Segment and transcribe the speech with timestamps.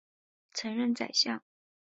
[0.51, 1.43] 曾任宰相。